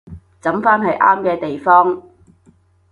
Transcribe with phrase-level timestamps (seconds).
[0.41, 2.01] 抌返喺啱嘅地方